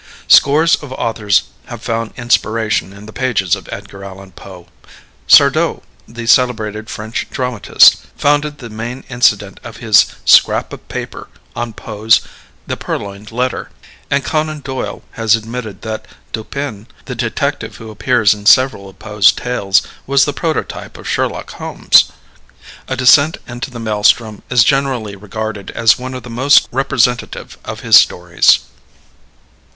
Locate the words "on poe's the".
11.55-12.75